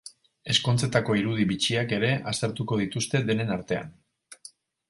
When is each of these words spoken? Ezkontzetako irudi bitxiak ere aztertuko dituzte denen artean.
Ezkontzetako 0.53 1.17
irudi 1.19 1.45
bitxiak 1.51 1.93
ere 1.97 2.11
aztertuko 2.33 2.81
dituzte 2.83 3.25
denen 3.29 3.57
artean. 3.61 3.97